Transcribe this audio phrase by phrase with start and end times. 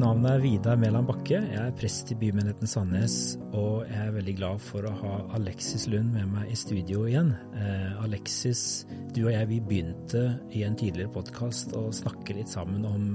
[0.00, 1.36] Navn er Vidar Mæland Bakke.
[1.44, 3.14] Jeg er prest i bymenigheten Sandnes,
[3.52, 7.34] og jeg er veldig glad for å ha Alexis Lund med meg i studio igjen.
[7.58, 10.22] Eh, Alexis, du og jeg vi begynte
[10.56, 13.10] i en tidligere podkast å snakke litt sammen om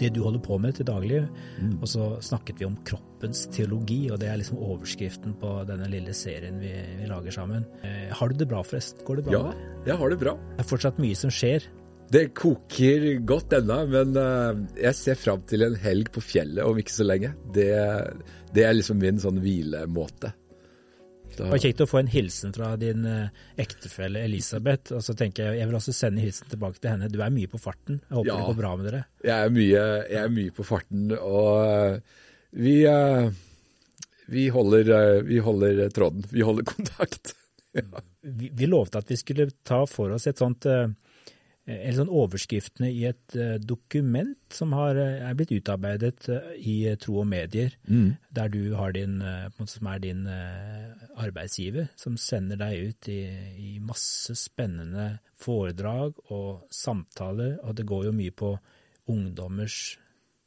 [0.00, 1.22] det du holder på med til daglig.
[1.62, 1.76] Mm.
[1.78, 6.16] Og så snakket vi om kroppens teologi, og det er liksom overskriften på denne lille
[6.18, 7.68] serien vi, vi lager sammen.
[7.86, 9.06] Eh, har du det bra, forresten?
[9.06, 9.38] Går det bra?
[9.38, 10.34] Ja, jeg har det bra.
[10.56, 11.70] Det er fortsatt mye som skjer.
[12.12, 16.78] Det koker godt ennå, men uh, jeg ser fram til en helg på fjellet om
[16.78, 17.32] ikke så lenge.
[17.54, 17.68] Det,
[18.54, 20.34] det er liksom min sånn hvilemåte.
[21.34, 24.92] Det var kjekt å få en hilsen fra din uh, ektefelle Elisabeth.
[24.94, 27.10] Og så tenker jeg jeg vil også sende hilsen tilbake til henne.
[27.10, 27.98] Du er mye på farten.
[28.04, 29.02] Jeg håper ja, det går bra med dere.
[29.24, 32.20] Jeg er mye, jeg er mye på farten, og uh,
[32.54, 32.76] vi,
[34.30, 34.92] vi, holder,
[35.26, 36.28] vi holder tråden.
[36.30, 37.34] Vi holder kontakt.
[37.74, 38.04] ja.
[38.22, 40.86] vi, vi lovte at vi skulle ta for oss et sånt Eh,
[41.64, 46.28] eller sånn overskriftene i et uh, dokument som har, eh, er blitt utarbeidet
[46.60, 48.10] i Tro og Medier, mm.
[48.36, 49.16] der du har din,
[49.66, 53.18] som er din arbeidsgiver, som sender deg ut i,
[53.56, 55.08] i, masse spennende
[55.40, 58.52] foredrag og samtaler, og det går jo mye på
[59.10, 59.96] ungdommers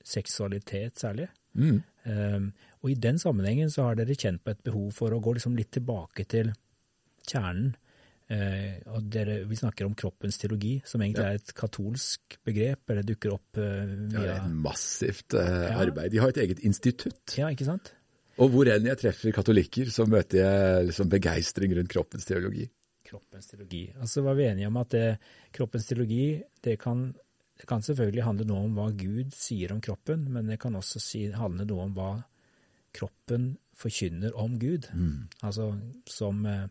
[0.08, 1.28] seksualitet særlig.
[1.58, 1.82] Mm.
[2.06, 2.52] Um,
[2.84, 5.58] og i den sammenhengen så har dere kjent på et behov for å gå liksom
[5.58, 6.54] litt tilbake til
[7.28, 7.74] kjernen
[8.28, 11.30] Eh, og dere, Vi snakker om kroppens teologi, som egentlig ja.
[11.32, 12.90] er et katolsk begrep.
[12.90, 14.18] eller dukker opp eh, via...
[14.18, 16.12] Ja, det er et massivt eh, arbeid.
[16.12, 17.38] De har et eget institutt.
[17.40, 17.94] Ja, ikke sant?
[18.38, 22.68] Og hvor enn jeg treffer katolikker, så møter jeg liksom begeistring rundt kroppens teologi.
[23.08, 23.86] Kroppens teologi.
[23.98, 25.06] Altså var vi enige om at det,
[25.56, 26.36] kroppens teologi
[26.68, 27.08] det kan,
[27.58, 31.02] det kan, selvfølgelig handle noe om hva Gud sier om kroppen, men det kan også
[31.02, 32.12] si, handle noe om hva
[32.98, 34.90] kroppen forkynner om Gud.
[34.94, 35.30] Mm.
[35.48, 35.72] Altså
[36.12, 36.68] som eh,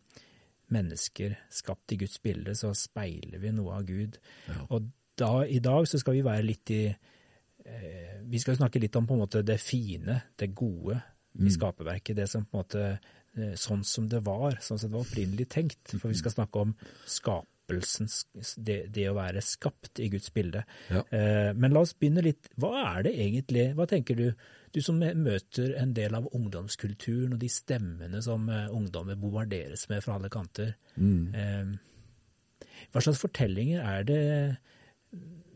[0.75, 4.19] mennesker skapt i Guds bilde, så speiler vi noe av Gud.
[4.51, 4.63] Ja.
[4.75, 8.97] Og da, i dag så skal vi være litt i eh, Vi skal snakke litt
[8.99, 11.47] om på en måte det fine, det gode mm.
[11.47, 12.17] i skaperverket.
[12.19, 15.49] Det som på en måte eh, Sånn som det var, sånn som det var opprinnelig
[15.53, 15.95] tenkt.
[15.95, 16.75] For vi skal snakke om
[17.09, 18.11] skapelsen,
[18.57, 20.67] det, det å være skapt i Guds bilde.
[20.93, 21.05] Ja.
[21.09, 22.51] Eh, men la oss begynne litt.
[22.61, 24.29] Hva er det egentlig Hva tenker du?
[24.77, 30.03] Du som møter en del av ungdomskulturen og de stemmene som eh, ungdommer bombarderes med
[30.05, 30.75] fra alle kanter.
[31.01, 31.23] Mm.
[31.33, 34.19] Eh, hva slags fortellinger er det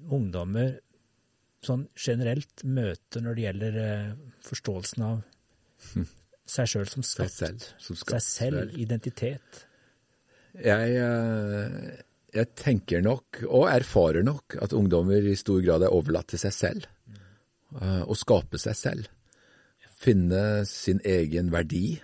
[0.08, 0.78] ungdommer
[1.60, 4.14] sånn generelt møter når det gjelder eh,
[4.46, 5.20] forståelsen av
[6.54, 7.34] seg sjøl som skapt?
[7.36, 8.24] Seg selv, som skapt.
[8.24, 9.66] Seg selv, identitet?
[10.64, 10.96] Jeg,
[12.32, 16.56] jeg tenker nok, og erfarer nok, at ungdommer i stor grad er overlatt til seg
[16.56, 16.88] selv.
[17.78, 19.10] Eh, å skape seg selv.
[20.00, 22.00] Finne sin egen verdi.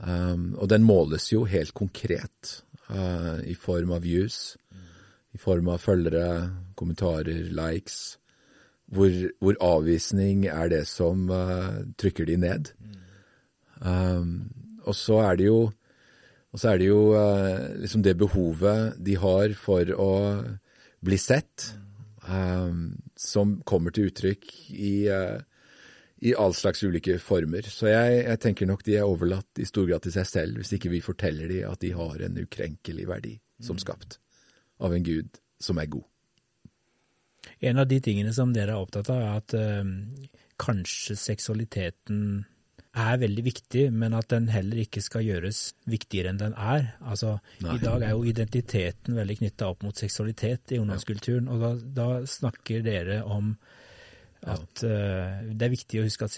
[0.00, 4.54] Um, og den måles jo helt konkret uh, i form av views,
[5.34, 6.28] i form av følgere,
[6.78, 8.16] kommentarer, likes.
[8.90, 9.10] Hvor,
[9.42, 12.72] hvor avvisning er det som uh, trykker de ned.
[13.80, 14.50] Um,
[14.84, 15.60] og så er det jo,
[16.58, 17.02] er det, jo
[17.82, 20.10] liksom det behovet de har for å
[21.06, 21.70] bli sett,
[23.16, 25.40] som kommer til uttrykk i, uh,
[26.20, 27.62] i all slags ulike former.
[27.62, 30.74] Så jeg, jeg, tenker nok de er overlatt i stor grad til seg selv, hvis
[30.76, 33.84] ikke vi forteller de at de har en ukrenkelig verdi som mm.
[33.86, 34.20] skapt
[34.80, 36.06] av en gud som er god.
[37.64, 39.90] En av de tingene som dere er opptatt av, er at øh,
[40.60, 42.44] kanskje seksualiteten
[42.90, 46.94] er veldig viktig, men at den heller ikke skal gjøres viktigere enn den er.
[47.06, 47.76] Altså, Nei.
[47.76, 51.70] I dag er jo identiteten veldig knytta opp mot seksualitet i ungdomskulturen, og da,
[52.00, 53.54] da snakker dere om
[54.40, 56.34] at uh, det er viktig å huske at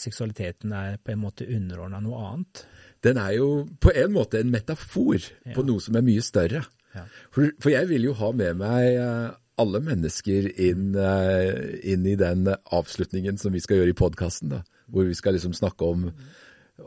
[0.00, 2.64] seksualiteten er på en måte underordna noe annet.
[3.04, 3.48] Den er jo
[3.80, 5.54] på en måte en metafor ja.
[5.54, 6.64] på noe som er mye større.
[6.94, 7.06] Ja.
[7.34, 12.16] For, for, jeg vil jo ha med meg uh, alle mennesker inn, uh, inn, i
[12.20, 14.56] den avslutningen som vi skal gjøre i podkasten
[14.90, 16.10] hvor vi skal liksom snakke om,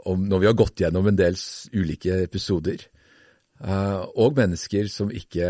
[0.05, 1.37] om, Når vi har gått gjennom en del
[1.73, 2.83] ulike episoder.
[3.57, 5.47] Uh, og mennesker som ikke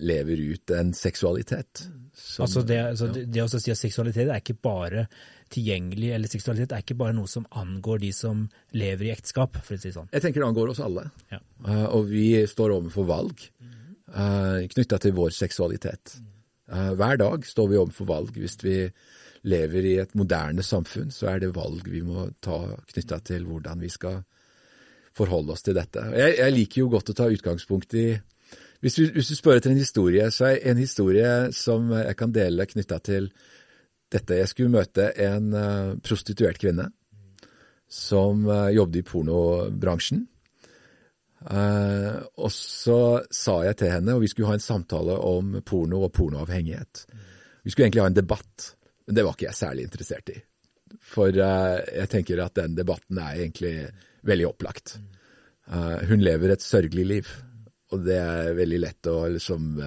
[0.00, 1.82] lever ut en seksualitet.
[2.16, 3.26] Som, altså det, altså ja.
[3.26, 5.04] det, å si at seksualitet er ikke bare
[5.52, 8.46] tilgjengelig, eller seksualitet er ikke bare noe som angår de som
[8.76, 10.08] lever i ekteskap, for å si sånn.
[10.14, 11.08] Jeg tenker det angår oss alle.
[11.32, 11.40] Ja.
[11.66, 16.16] Uh, og vi står overfor valg uh, eh, knytta til vår seksualitet.
[16.16, 16.29] Uh,
[16.70, 18.76] hver dag står vi overfor valg hvis vi
[19.50, 22.58] lever i et moderne samfunn, så er det valg vi må ta
[22.92, 24.20] knytta til hvordan vi skal
[25.16, 26.02] forholde oss til dette.
[26.14, 28.08] Jeg, jeg, liker jo godt å ta utgangspunkt i
[28.80, 32.32] hvis du, hvis du spør etter en historie, så er en historie som jeg kan
[32.32, 33.26] dele knytta til
[34.12, 34.38] dette.
[34.38, 36.86] Jeg skulle møte en uh, prostituert kvinne
[37.92, 40.24] som uh, jobbet i pornobransjen.
[41.40, 46.02] Uh, og så sa jeg til henne, og vi skulle ha en samtale om porno
[46.04, 47.06] og pornoavhengighet.
[47.64, 48.74] Vi skulle egentlig ha en debatt
[49.06, 50.36] men det var ikke jeg særlig interessert i.
[51.02, 53.72] For uh, jeg tenker at den debatten er egentlig
[54.28, 55.00] veldig opplagt.
[55.66, 57.30] Uh, hun lever et sørgelig liv,
[57.90, 59.80] og det er veldig lett å liksom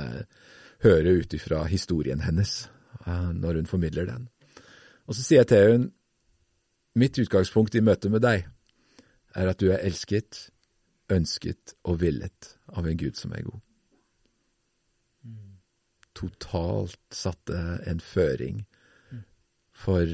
[0.84, 2.66] høre ut ifra historien hennes
[3.08, 4.26] når hun formidler den.
[5.08, 8.44] Og så sier jeg til henne mitt utgangspunkt i møte med deg
[9.40, 10.50] er at du er elsket,
[11.14, 13.62] ønsket og villet av en Gud som er god.
[16.14, 17.58] Totalt satte
[17.90, 18.64] en føring
[19.74, 20.08] for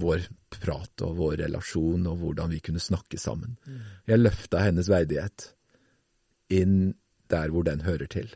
[0.00, 3.56] vår prat og vår relasjon og hvordan vi kunne snakke sammen.
[4.08, 5.50] Jeg løfta hennes verdighet
[6.50, 6.94] inn
[7.30, 8.30] der hvor den hører til.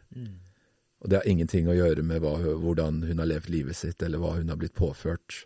[1.01, 4.23] Og det har ingenting å gjøre med hva, hvordan hun har levd livet sitt, eller
[4.23, 5.45] hva hun har blitt påført,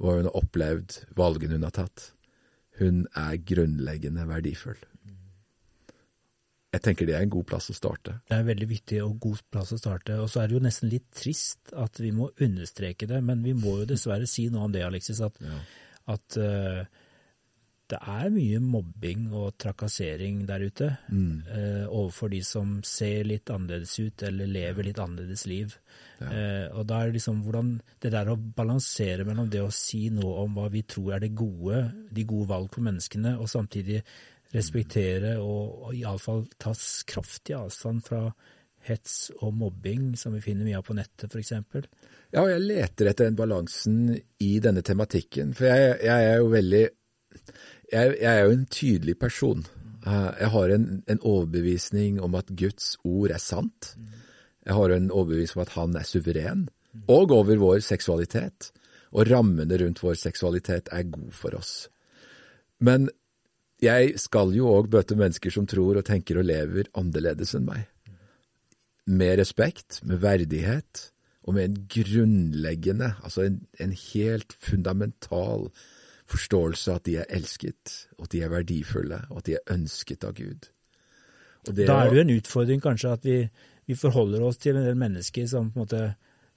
[0.00, 2.12] hva hun har opplevd, valgene hun har tatt.
[2.80, 4.80] Hun er grunnleggende verdifull.
[6.70, 8.20] Jeg tenker det er en god plass å starte.
[8.28, 10.20] Det er en veldig viktig og god plass å starte.
[10.22, 13.56] Og så er det jo nesten litt trist at vi må understreke det, men vi
[13.58, 15.18] må jo dessverre si noe om det, Alexis.
[15.26, 15.58] At, ja.
[16.14, 16.84] at uh,
[17.90, 21.32] det er mye mobbing og trakassering der ute mm.
[21.48, 25.74] uh, overfor de som ser litt annerledes ut eller lever litt annerledes liv.
[26.20, 26.28] Ja.
[26.30, 27.72] Uh, og da er det liksom hvordan
[28.02, 31.34] det der å balansere mellom det å si noe om hva vi tror er det
[31.38, 34.00] gode, de gode valg for menneskene, og samtidig
[34.54, 36.72] respektere og, og iallfall ta
[37.10, 38.24] kraftig avstand fra
[38.88, 41.52] hets og mobbing, som vi finner mye av på nettet f.eks.
[42.30, 45.52] Ja, og jeg leter etter den balansen i denne tematikken.
[45.56, 46.84] For jeg, jeg er jo veldig
[47.92, 49.62] jeg, jeg, er jo en tydelig person.
[50.06, 53.94] Eh, jeg har en, en, overbevisning om at Guds ord er sant.
[54.66, 56.68] Jeg har en overbevisning om at han er suveren,
[57.08, 58.70] og over vår seksualitet.
[59.10, 61.88] Og rammene rundt vår seksualitet er god for oss.
[62.78, 63.08] Men
[63.82, 67.88] jeg skal jo òg bøte mennesker som tror og tenker og lever annerledes enn meg.
[69.10, 71.08] Med respekt, med verdighet
[71.42, 75.70] og med en grunnleggende, altså en, en helt fundamental
[76.30, 79.74] forståelse av at de er elsket, og at de er verdifulle, og at de er
[79.74, 80.70] ønsket av Gud.
[81.66, 83.40] da er det jo en utfordring kanskje at vi,
[83.86, 86.04] vi forholder oss til en del mennesker som på en måte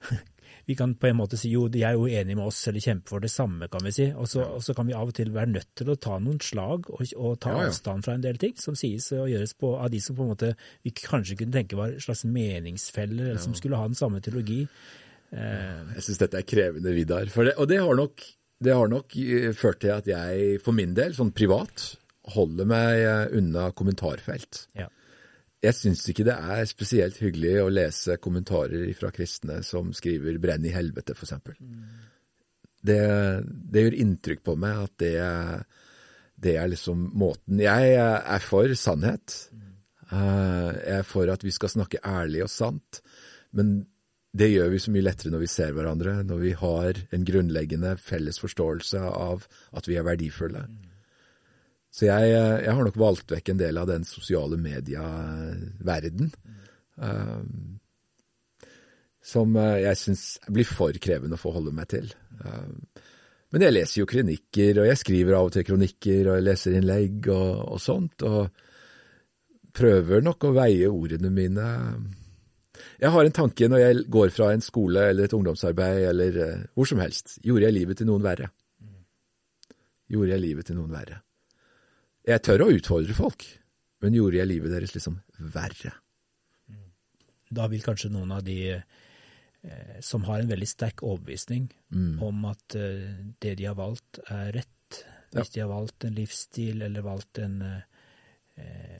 [0.66, 3.12] vi kan på en måte si jo, de er jo enige med oss eller kjemper
[3.12, 4.06] for det samme, kan vi si.
[4.16, 6.40] Og så, og så kan vi av og til være nødt til å ta noen
[6.44, 7.72] slag og, og ta ja, ja.
[7.72, 10.32] avstand fra en del ting som sies og gjøres på, av de som på en
[10.32, 10.54] måte
[10.86, 14.62] vi kanskje kunne tenke var slags meningsfeller, eller som skulle ha den samme teologi.
[15.34, 15.92] Eh.
[15.98, 17.28] Jeg syns dette er krevende, Vidar.
[17.28, 18.24] Det, og det har, nok,
[18.64, 21.92] det har nok eh, ført til at jeg for min del, sånn privat,
[22.34, 24.66] holder meg eh, unna kommentarfelt.
[24.78, 24.88] Ja
[25.64, 30.66] jeg syns ikke det er spesielt hyggelig å lese kommentarer fra kristne som skriver 'brenn
[30.68, 31.34] i helvete', f.eks.
[31.60, 31.86] Mm.
[32.84, 33.00] Det,
[33.44, 35.14] det gjør inntrykk på meg at det,
[36.36, 39.38] det, er liksom måten Jeg er for sannhet.
[39.52, 39.70] Mm.
[40.12, 43.00] Jeg er for at vi skal snakke ærlig og sant.
[43.56, 43.86] Men
[44.34, 47.94] det gjør vi så mye lettere når vi ser hverandre, når vi har en grunnleggende
[48.02, 49.46] felles forståelse av
[49.78, 50.64] at vi er verdifulle.
[51.94, 56.32] Så jeg, eh, jeg, har nok valgt vekk en del av den sosiale media-verden.
[56.98, 57.78] Um,
[59.24, 62.10] som eh, jeg syns blir for krevende å forholde meg til.
[63.54, 66.74] Men jeg leser jo kronikker, og jeg skriver av og til kronikker, og jeg leser
[66.74, 68.26] innlegg og, og sånt.
[68.26, 68.50] Og
[69.74, 71.70] prøver nok å veie ordene mine.
[73.00, 76.64] Jeg har en tanke når jeg går fra en skole eller et ungdomsarbeid eller uh,
[76.76, 77.38] hvor som helst.
[77.44, 78.50] Gjorde jeg livet til noen verre?
[80.10, 81.20] Gjorde jeg livet til noen verre?
[82.24, 83.44] Jeg tør å utfordre folk,
[84.04, 85.18] men gjorde jeg livet deres liksom
[85.54, 85.92] verre?
[87.54, 92.22] Da vil kanskje noen av de eh, som har en veldig sterk overbevisning mm.
[92.24, 95.02] om at eh, det de har valgt, er rett,
[95.34, 95.54] hvis ja.
[95.54, 97.93] de har valgt en livsstil eller valgt en eh,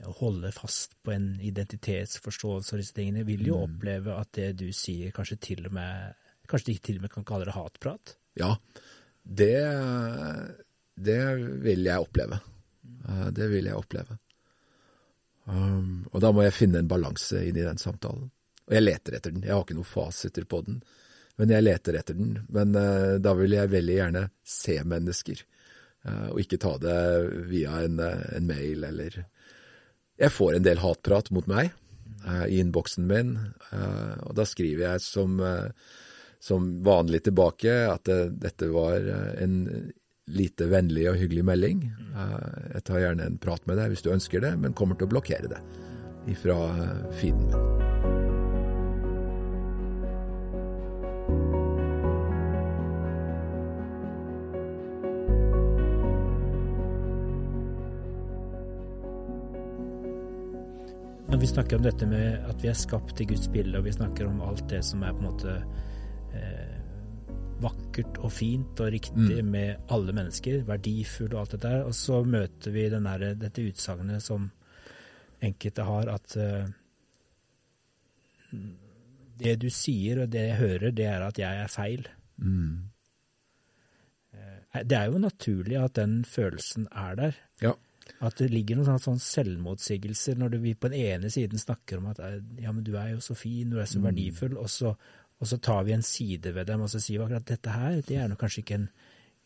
[0.05, 3.69] å holde fast på en identitetsforståelse og disse tingene, vil jo mm.
[3.69, 7.25] oppleve at det du sier, kanskje til og med Kanskje de til og med kan
[7.25, 8.11] kalle det hatprat?
[8.37, 8.51] Ja,
[9.25, 9.55] det,
[10.93, 11.21] det
[11.65, 12.37] vil jeg oppleve.
[13.09, 14.17] Eh, det vil jeg oppleve.
[15.45, 18.29] Um, og da må jeg finne en balanse inn i den samtalen.
[18.65, 19.45] Og jeg leter etter den.
[19.45, 20.79] Jeg har ikke noen fasiter på den,
[21.37, 22.39] men jeg leter etter den.
[22.49, 25.43] Men uh, da vil jeg veldig gjerne se mennesker,
[26.09, 26.99] uh, og ikke ta det
[27.51, 29.21] via en, en, mail eller
[30.21, 31.73] Jeg får en del hatprat mot meg
[32.49, 33.33] i innboksen min,
[34.25, 35.35] og da skriver jeg som,
[36.41, 39.05] som vanlig tilbake at dette var
[39.43, 39.57] en
[40.31, 41.85] lite vennlig og hyggelig melding.
[42.15, 45.09] Eh, jeg tar gjerne en prat med deg hvis du ønsker det, men kommer til
[45.09, 45.61] å blokkere det
[46.31, 48.14] ifra eh, feeden min.
[61.29, 63.91] Når vi snakker om dette med at vi er skapt i Guds bilde, og vi
[63.95, 65.55] snakker om alt det som er på en måte
[67.63, 69.49] vakkert og fint og riktig Mm.
[69.51, 73.63] med alle mennesker, verdifull og alt dette der, og så møter vi den der, dette
[73.63, 74.51] utsagnet som
[75.41, 76.67] enkelte har, at eh,
[79.39, 82.07] det du sier og det jeg hører, det er at jeg er feil.
[82.37, 82.89] Mm.
[84.33, 87.35] Eh, Det er jo naturlig at den følelsen er der.
[87.61, 87.71] Ja.
[88.25, 92.21] At det ligger noen sånne, selvmotsigelser når vi på den ene siden snakker om at
[92.23, 94.93] eh, ja, men du er jo så fin, du er så verdifull, og så,
[95.39, 97.99] og så tar vi en side ved dem og så sier vi akkurat dette her,
[98.05, 98.89] det er nok kanskje ikke en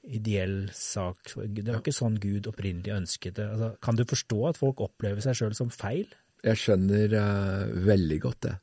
[0.09, 1.33] ideell sak.
[1.35, 3.47] Det var ikke sånn Gud opprinnelig ønsket det.
[3.51, 6.07] Altså, kan du forstå at folk opplever seg sjøl som feil?
[6.45, 8.53] Jeg skjønner uh, veldig godt det.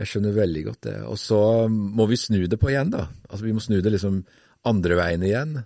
[0.00, 0.96] Jeg skjønner veldig godt det.
[1.08, 3.06] Og så må vi snu det på igjen, da.
[3.30, 4.20] Altså Vi må snu det liksom
[4.68, 5.56] andre veien igjen,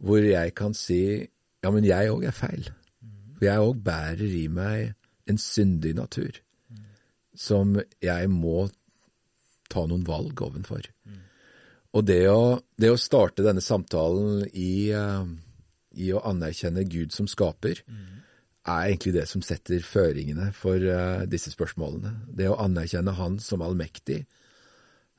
[0.00, 1.02] hvor jeg kan si
[1.60, 2.70] ja, men jeg òg er feil.
[3.36, 4.94] For jeg òg bærer i meg
[5.30, 6.40] en syndig natur
[7.40, 8.66] som jeg må
[9.70, 10.88] ta noen valg ovenfor.
[11.96, 15.30] Og det å, det å starte denne samtalen i, eh,
[15.98, 17.80] i å anerkjenne Gud som skaper,
[18.68, 22.12] er egentlig det som setter føringene for eh, disse spørsmålene.
[22.26, 24.20] Det å anerkjenne Han som allmektig,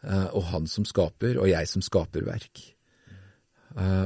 [0.03, 2.61] eh, og Han som skaper, og jeg som skaper verk.
[2.61, 2.80] Eh,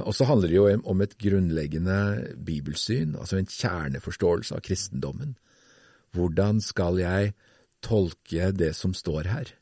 [0.06, 1.98] og så handler det jo om et grunnleggende
[2.46, 5.36] bibelsyn, altså en kjerneforståelse av kristendommen.
[6.16, 7.34] Hvordan skal jeg
[7.86, 9.54] tolke det som står her?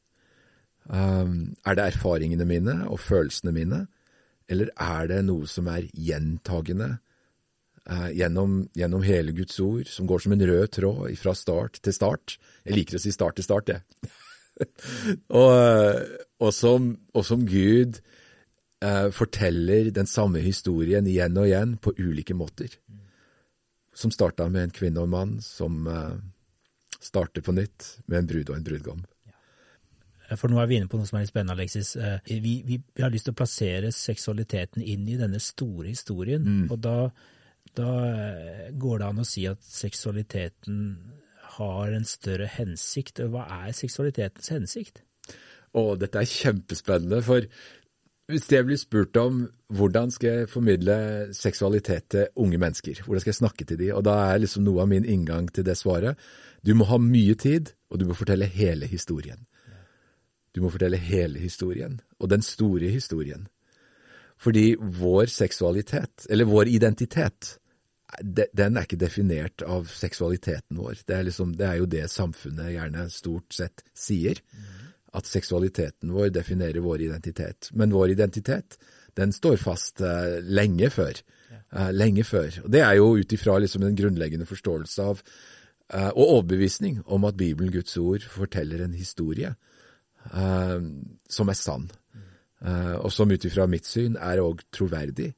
[0.84, 3.86] Um, er det erfaringene mine og følelsene mine,
[4.52, 6.90] eller er det noe som er gjentagende
[7.88, 11.96] eh, gjennom, gjennom hele Guds ord, som går som en rød tråd fra start til
[11.96, 12.36] start?
[12.68, 14.12] Jeg liker å si start til start, jeg.
[15.40, 16.04] og,
[16.44, 18.04] og, og som Gud
[18.84, 22.76] eh, forteller den samme historien igjen og igjen på ulike måter.
[23.96, 26.16] Som starta med en kvinne og en mann, som eh,
[27.00, 29.04] starter på nytt med en brud og en brudgom.
[30.40, 31.96] For nå er vi inne på noe som er litt spennende, Alexis.
[32.00, 36.48] Eh, Vi, vi, vi har lyst til å plassere seksualiteten inn i denne store historien.
[36.72, 37.12] Og da,
[37.78, 40.80] da eh, går det an å si at seksualiteten
[41.60, 43.22] har en større hensikt.
[43.30, 45.04] Hva er seksualitetens hensikt?
[45.74, 47.46] Å, dette er kjempespennende, for
[48.32, 50.96] hvis jeg blir spurt om hvordan skal jeg formidle
[51.36, 54.84] seksualitet til unge mennesker, hvordan skal jeg snakke til dem, og da er liksom noe
[54.86, 56.20] av min inngang til det svaret,
[56.64, 59.44] du må ha mye tid, og du må fortelle hele historien.
[60.56, 63.48] Du må fortelle hele historien, og den store historien.
[64.40, 67.58] Fordi vår seksualitet, eller vår identitet,
[68.22, 71.02] den er ikke definert av seksualiteten vår.
[71.08, 74.40] Det er, liksom, det er jo det samfunnet gjerne stort sett sier.
[75.14, 77.70] At seksualiteten vår definerer vår identitet.
[77.74, 78.78] Men vår identitet,
[79.18, 81.20] den står fast uh, lenge før.
[81.74, 82.62] Uh, lenge før.
[82.64, 87.30] Og det er jo ut ifra liksom en grunnleggende forståelse av uh, og overbevisning om
[87.30, 89.56] at Bibelen, Guds ord, forteller en historie
[90.24, 91.90] som er sann.
[92.64, 95.34] Eh, og som ut ifra mitt syn er òg troverdig.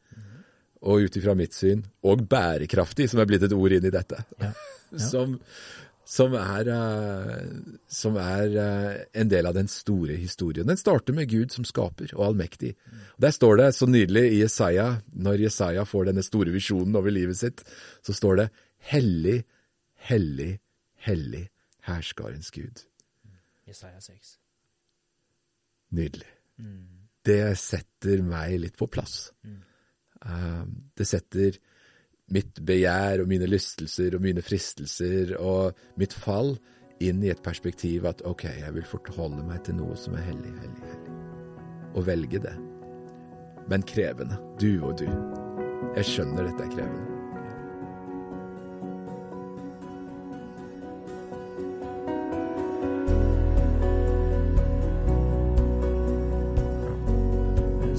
[0.85, 4.21] Og ut ifra mitt syn òg bærekraftig, som er blitt et ord inn i dette.
[4.41, 4.51] Ja.
[5.09, 5.39] som,
[6.05, 7.47] som er, eh,
[7.89, 10.67] som er eh, en del av den store historien.
[10.69, 12.75] Den starter med Gud som skaper og allmektig.
[13.21, 17.39] Der står det så nydelig i Jesaja, når Jesaja får denne store visjonen over livet
[17.41, 17.65] sitt,
[18.05, 18.47] så står det
[18.91, 19.39] Hellig,
[20.05, 20.59] hellig,
[21.07, 21.47] hellig,
[21.87, 22.83] herskarens Gud.
[23.65, 24.35] Jesaja 6.
[25.97, 26.29] Nydelig.
[27.25, 29.31] Det setter meg litt på plass.
[30.21, 31.57] Eh, Det setter
[32.33, 36.55] mitt begjær og mine lystelser og mine fristelser og mitt fall
[37.03, 40.53] inn i et perspektiv at ok, jeg vil forholde meg til noe som er hellig,
[40.61, 41.17] hellig, hellig.
[41.95, 42.55] Og velge det.
[43.69, 44.37] Men krevende.
[44.61, 45.09] Du og du.
[45.95, 47.11] Jeg skjønner dette er krevende.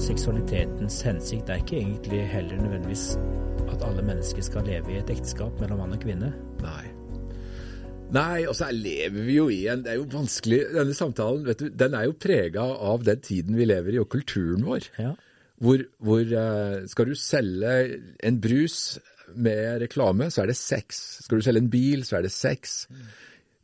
[0.07, 3.17] Seksualitetens hensikt er ikke egentlig heller nødvendigvis
[3.77, 6.31] at alle mennesker skal leve i et ekteskap mellom mann og kvinne.
[6.63, 6.85] Nei.
[8.15, 11.59] Nei, og så lever vi jo i en Det er jo vanskelig Denne samtalen vet
[11.59, 14.87] du, den er jo prega av den tiden vi lever i, og kulturen vår.
[14.95, 15.11] Ja.
[15.59, 17.73] Hvor, hvor eh, skal du selge
[18.23, 18.97] en brus
[19.35, 21.01] med reklame, så er det sex.
[21.25, 22.77] Skal du selge en bil, så er det sex.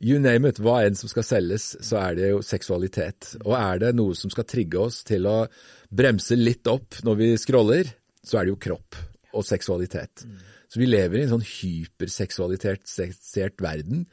[0.03, 0.59] You name it.
[0.59, 3.37] Hva enn som skal selges, så er det jo seksualitet.
[3.45, 5.45] Og er det noe som skal trigge oss til å
[5.93, 8.99] bremse litt opp når vi scroller, så er det jo kropp
[9.33, 10.25] og seksualitet.
[10.69, 14.05] Så vi lever i en sånn hyperseksualisert verden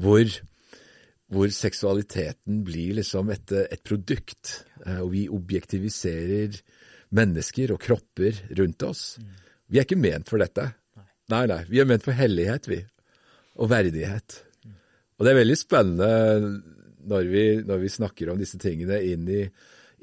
[0.00, 0.24] hvor,
[1.32, 5.00] hvor seksualiteten blir liksom et, et produkt, Ja.
[5.02, 6.60] og vi objektiviserer
[7.16, 9.16] mennesker og kropper rundt oss.
[9.68, 10.68] Vi er ikke ment for dette.
[11.32, 11.62] Nei, nei.
[11.68, 12.84] Vi er ment for hellighet, vi.
[13.58, 14.42] Og verdighet.
[15.16, 16.10] Og det er veldig spennende
[17.06, 19.42] når vi, når vi snakker om disse tingene inn i,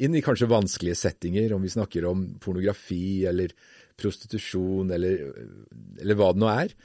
[0.03, 3.53] inn i kanskje vanskelige settinger, om vi snakker om pornografi eller
[4.03, 5.23] prostitusjon eller,
[6.01, 6.75] eller hva det nå er,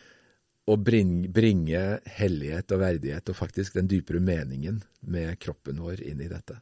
[0.69, 1.83] og bringe, bringe
[2.19, 6.61] hellighet og verdighet og faktisk den dypere meningen med kroppen vår inn i dette.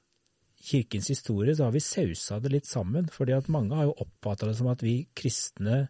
[0.67, 4.49] Kirkens historie så har vi sausa det litt sammen, fordi at mange har jo oppfatta
[4.49, 5.85] det som at vi kristne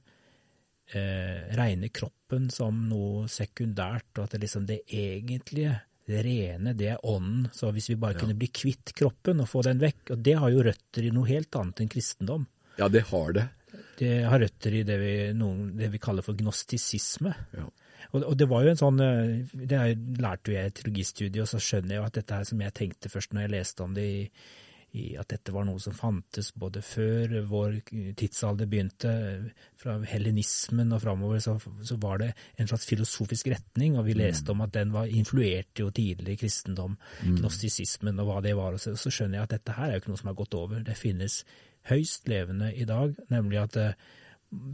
[0.92, 6.90] eh, regner kroppen som noe sekundært, og at det liksom det egentlige, det rene, det
[6.92, 7.48] er ånden.
[7.56, 8.22] Så hvis vi bare ja.
[8.24, 11.26] kunne bli kvitt kroppen og få den vekk Og det har jo røtter i noe
[11.30, 12.44] helt annet enn kristendom.
[12.76, 13.48] Ja, det har det.
[13.96, 17.32] Det har røtter i det vi, noen, det vi kaller for gnostisisme.
[17.56, 17.66] Ja.
[18.12, 19.80] Og, og, det var jo en sånn eh, Det
[20.22, 22.76] lærte jo jeg i teologistudiet, og så skjønner jeg jo at dette er som jeg
[22.76, 24.20] tenkte først når jeg leste om det i
[25.20, 27.74] at dette var noe som fantes både før vår
[28.16, 29.12] tidsalder begynte.
[29.76, 34.20] Fra hellenismen og framover så, så, var det en slags filosofisk retning, og vi mm.
[34.22, 37.36] leste om at den var, influerte jo tidlig kristendom, mm.
[37.42, 38.76] gnostisismen og hva det var.
[38.76, 40.56] Og så, så, skjønner jeg at dette her er jo ikke noe som har gått
[40.56, 40.80] over.
[40.86, 41.42] Det finnes
[41.90, 43.94] høyst levende i dag, nemlig at eh,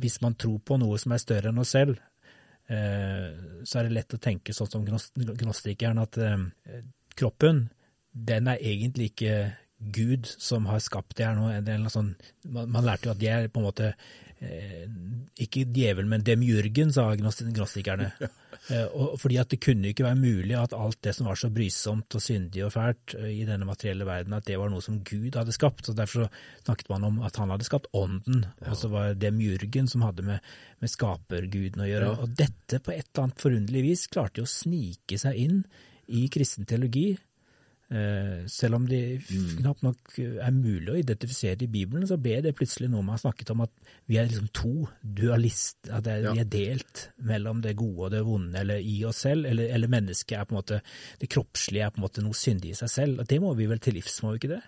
[0.03, 1.99] hvis man tror på noe som er større enn oss selv,
[2.71, 3.29] eh,
[3.67, 6.83] så er det lett å tenke sånn som gnostikeren at eh,
[7.19, 7.67] kroppen
[8.13, 9.35] den er egentlig ikke
[9.91, 11.49] Gud som har skapt det her nå.
[11.65, 12.15] Det sånn,
[12.49, 13.89] man, man, lærte jo at de er på en måte
[14.43, 14.85] eh,
[15.43, 18.11] ikke djevel, men demjurgen, sa gnostikerne.
[18.73, 21.51] eh, og, fordi at det kunne ikke være mulig at alt det som var så
[21.55, 25.01] brysomt og syndig og fælt eh, i denne materielle verden, at det var noe som
[25.07, 25.89] Gud hadde skapt.
[25.91, 26.29] og Derfor
[26.65, 28.71] snakket man om at han hadde skapt ånden, ja.
[28.71, 32.13] og så var det demjurgen som hadde med, med skaperguden å gjøre.
[32.13, 32.21] Ja.
[32.23, 35.63] Og dette på et eller annet forunderlig vis klarte jo å snike seg inn
[36.13, 37.13] i kristen teologi
[38.49, 39.49] selv om det mm.
[39.59, 43.23] knapt nok er mulig å identifisere i Bibelen, så ble det plutselig noe man har
[43.25, 43.73] snakket om at
[44.09, 46.33] vi er liksom to dualist, at er, ja.
[46.33, 49.93] vi er delt mellom det gode og det vonde, eller i oss selv, eller, eller,
[49.93, 50.81] mennesket er på en måte
[51.21, 53.23] Det kroppslige er på en måte noe syndig i seg selv.
[53.23, 54.63] og Det må vi vel til livs, må vi ikke det?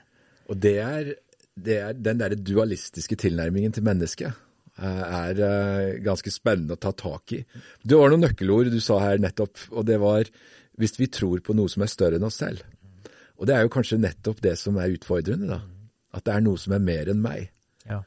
[0.53, 1.13] Og det er,
[1.57, 6.93] det er den derre dualistiske tilnærmingen til mennesket eh, er eh, ganske spennende å ta
[6.93, 7.41] tak i.
[7.83, 10.29] Det var noen nøkkelord du sa her nettopp, og det var
[10.81, 12.65] hvis vi tror på noe som er større enn oss selv.
[13.39, 15.61] Og det er jo kanskje nettopp det som er utfordrende, da.
[16.15, 17.49] At det er noe som er mer enn meg.
[17.89, 18.01] Ja.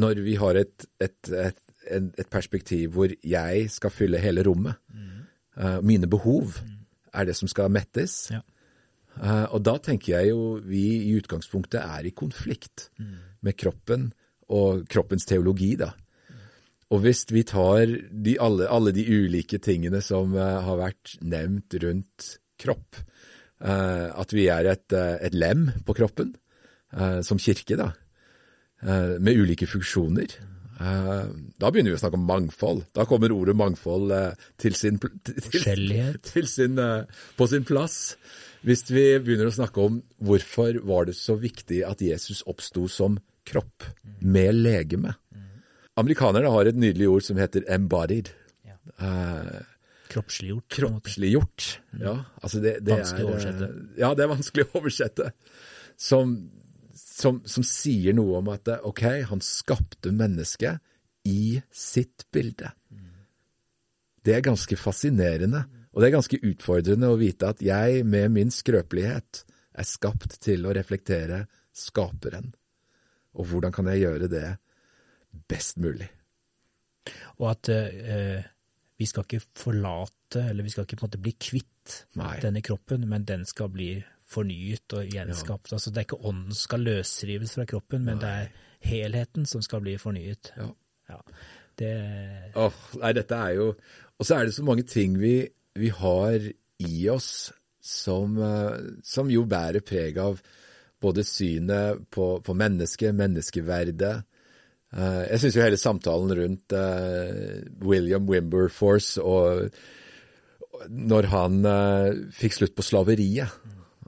[0.00, 5.22] Når vi har et, et, et, et, perspektiv hvor jeg skal fylle hele rommet, mm.
[5.56, 6.76] uh, mine behov mm.
[7.16, 8.42] er det som skal mettes, ja.
[9.16, 13.16] uh, og da tenker jeg jo vi i utgangspunktet er i konflikt mm.
[13.48, 14.10] med kroppen
[14.52, 15.94] og kroppens teologi, da.
[16.90, 21.80] Og hvis vi tar de, alle, alle, de ulike tingene som uh, har vært nevnt
[21.80, 22.98] rundt kropp,
[23.60, 26.34] at vi er et, eh, et, lem på kroppen,
[26.96, 27.92] eh, som kirke, da,
[29.20, 30.32] med ulike funksjoner.
[30.80, 32.86] Da begynner vi å snakke om mangfold.
[32.96, 34.14] Da kommer ordet mangfold
[34.56, 35.90] til sin, til,
[36.24, 36.80] til sin,
[37.36, 38.14] på sin plass.
[38.64, 43.20] Hvis vi begynner å snakke om hvorfor var det så viktig at Jesus oppsto som
[43.44, 43.84] kropp,
[44.20, 45.14] med legeme.
[46.00, 48.32] Amerikanerne har et nydelig ord som heter 'embodied'.
[48.64, 48.76] Ja.
[50.10, 50.66] Kroppsliggjort.
[50.74, 51.66] Kroppsliggjort,
[52.02, 52.16] ja.
[52.42, 53.68] Altså det, det vanskelig å oversette.
[54.00, 55.28] Ja, det er vanskelig å oversette.
[56.00, 56.34] Som,
[56.96, 60.80] som, som, sier noe om at ok, han skapte mennesket
[61.28, 62.72] i sitt bilde.
[64.24, 68.52] Det er ganske fascinerende, og det er ganske utfordrende å vite at jeg med min
[68.52, 69.44] skrøpelighet
[69.80, 71.44] er skapt til å reflektere
[71.76, 72.50] skaperen.
[73.38, 74.46] Og hvordan kan jeg gjøre det
[75.48, 76.08] best mulig?
[77.38, 78.42] Og at eh,
[79.00, 82.34] vi skal ikke forlate, eller vi skal ikke på en måte bli kvitt Nei.
[82.42, 83.94] denne kroppen, men den skal bli
[84.30, 85.70] fornyet og gjenskapt.
[85.70, 85.78] Ja.
[85.78, 88.22] Altså, det er ikke ånden som skal løsrives fra kroppen, men nei.
[88.22, 90.52] det er helheten som skal bli fornyet.
[90.58, 90.68] Ja.
[91.14, 91.18] ja.
[91.80, 91.90] Det
[92.60, 93.66] oh, Nei, dette er jo
[94.18, 95.46] Og så er det så mange ting vi,
[95.80, 100.42] vi har i oss som, uh, som jo bærer preg av
[101.00, 104.18] både synet på, på mennesket, menneskeverdet,
[104.90, 109.68] jeg syns jo hele samtalen rundt uh, William Wimberforce og
[110.90, 113.58] når han uh, fikk slutt på slaveriet,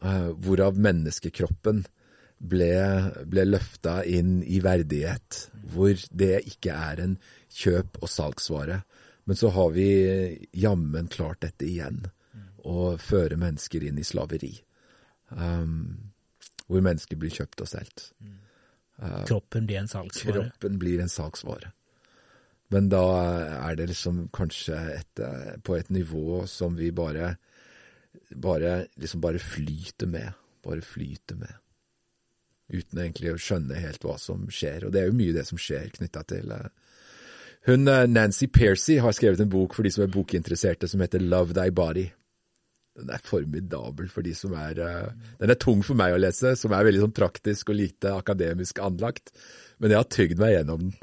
[0.03, 1.85] hvorav menneskekroppen
[2.43, 2.73] ble,
[3.31, 7.15] ble løfta inn i verdighet, hvor det ikke er en
[7.53, 8.81] kjøp- og salgsvare.
[9.25, 9.89] Men så har vi
[10.59, 12.03] jammen klart dette igjen,
[12.67, 14.53] å føre mennesker inn i slaveri.
[15.31, 16.13] Um,
[16.67, 18.11] hvor mennesker blir kjøpt og solgt.
[18.23, 18.42] Mm.
[19.27, 20.51] Kroppen blir en salgsvare?
[20.51, 21.73] Kroppen blir en salgsvare.
[22.73, 23.05] Men da
[23.69, 27.37] er det liksom kanskje et, eh, på et nivå som vi bare,
[28.31, 30.33] bare, liksom bare flyter med.
[30.65, 31.53] Bare flyter med.
[32.73, 34.87] Uten egentlig å skjønne helt hva som skjer.
[34.87, 36.71] Og det er jo mye det som skjer knytta til eh,
[37.69, 41.21] Hun eh, Nancy Percy har skrevet en bok for de som er bokinteresserte, som heter
[41.21, 42.09] Love Thy Body.
[42.99, 45.09] Den er formidabel for de som er uh,
[45.41, 48.83] Den er tung for meg å lese, som er veldig sånn praktisk og lite akademisk
[48.85, 49.33] anlagt.
[49.81, 50.95] Men jeg har tygd meg gjennom den.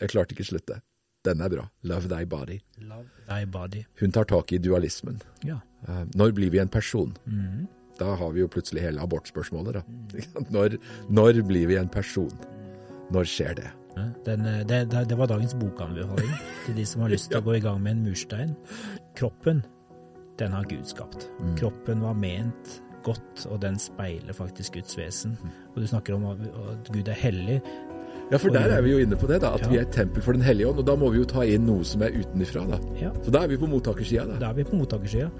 [0.00, 0.80] Jeg klarte ikke slutte.
[1.26, 1.66] Den er bra.
[1.86, 2.60] Love Thy Body.
[2.86, 3.84] Love thy body.
[4.00, 5.18] Hun tar tak i dualismen.
[5.46, 5.58] Ja.
[5.86, 7.16] Uh, når blir vi en person?
[7.26, 7.66] Mhm.
[7.96, 9.78] Da har vi jo plutselig hele abortspørsmålet.
[9.78, 10.42] da.
[10.52, 10.76] Når,
[11.08, 12.32] når blir vi en person?
[13.10, 13.70] Når skjer det?
[14.26, 16.34] Den, eh, det, det, det var dagens bokanbefaling
[16.66, 18.52] til de som har lyst til å gå i gang med en murstein.
[19.16, 19.62] Kroppen,
[20.38, 21.28] den har Gud skapt.
[21.56, 25.36] Kroppen var ment godt, og den speiler faktisk Guds vesen.
[25.74, 27.60] Og du snakker om at at Gud er hellig.
[28.32, 29.68] Ja, for der er vi jo inne på det, da, at Ja.
[29.70, 30.78] vi er et tempel for Den hellige ånd.
[30.78, 32.66] Og da må vi jo ta inn noe som er utenifra.
[32.66, 32.78] da.
[33.00, 34.24] Ja, Så da er vi på mottakersida.
[34.26, 34.38] da.
[34.38, 35.30] da er vi på mottakersida.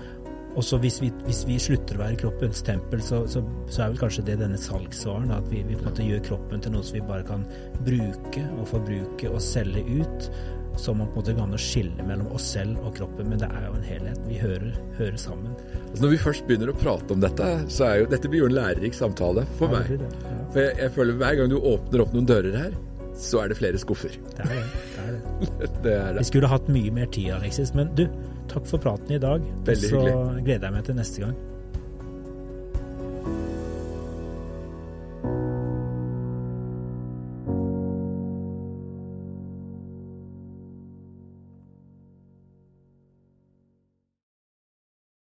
[0.56, 3.90] Og så hvis vi, hvis vi slutter å være kroppens tempel, så, så, så er
[3.92, 5.30] vel kanskje det denne salgsvaren.
[5.36, 7.44] At vi, vi på en måte gjør kroppen til noe som vi bare kan
[7.84, 10.30] bruke og forbruke og selge ut.
[10.76, 13.62] Så man på en måte kan skille mellom oss selv og kroppen, men det er
[13.68, 14.18] jo en helhet.
[14.28, 15.54] Vi hører, hører sammen.
[15.86, 18.50] Altså, når vi først begynner å prate om dette, så er jo dette blir jo
[18.50, 20.02] en lærerik samtale for Ja, meg.
[20.04, 20.10] det.
[20.24, 22.76] Ja, For jeg, jeg føler hver gang du åpner opp noen dører her,
[23.16, 24.12] så er det flere skuffer.
[24.36, 24.62] det er det.
[24.94, 25.70] det, er det.
[25.84, 26.26] Det er Vi det.
[26.28, 27.74] skulle hatt mye mer tid, Alexis.
[27.74, 28.06] Men du,
[28.52, 29.42] takk for praten i dag.
[29.66, 30.44] Veldig så hyggelig.
[30.44, 31.36] gleder jeg meg til neste gang.